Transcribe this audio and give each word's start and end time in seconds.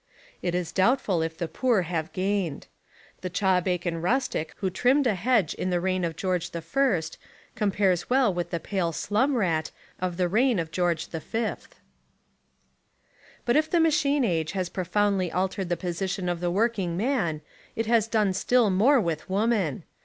It 0.41 0.55
is 0.55 0.71
doubtful 0.71 1.21
if 1.21 1.37
the 1.37 1.47
poor 1.47 1.83
have 1.83 2.11
gained. 2.11 2.65
The 3.21 3.29
chaw 3.29 3.61
bacon 3.61 4.01
rustic 4.01 4.55
who 4.57 4.71
trimmed 4.71 5.05
a 5.05 5.13
hedge 5.13 5.53
in 5.53 5.69
the 5.69 5.79
reign 5.79 6.03
of 6.03 6.15
George 6.15 6.49
the 6.49 6.61
First, 6.63 7.19
compares 7.53 8.09
well 8.09 8.33
with 8.33 8.49
the 8.49 8.59
pale 8.59 8.93
slum 8.93 9.35
rat 9.35 9.69
of 9.99 10.17
the 10.17 10.27
reign 10.27 10.57
of 10.57 10.71
George 10.71 11.07
V. 11.09 11.53
But 13.45 13.55
if 13.55 13.69
the 13.69 13.79
machine 13.79 14.23
age 14.23 14.53
has 14.53 14.69
profoundly 14.69 15.29
al 15.29 15.41
145 15.43 15.87
Essays 15.87 16.17
and 16.17 16.25
Literary 16.25 16.25
Studies 16.25 16.25
tered 16.25 16.25
the 16.25 16.25
position 16.25 16.29
of 16.29 16.39
the 16.39 16.51
working 16.51 16.97
man, 16.97 17.41
it 17.75 17.85
has 17.85 18.07
done 18.07 18.33
still 18.33 18.71
more 18.71 18.99
with 18.99 19.29
woman. 19.29 19.83